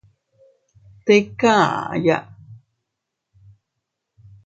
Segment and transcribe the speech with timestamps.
[1.05, 1.51] Tika
[1.93, 2.17] aʼaya.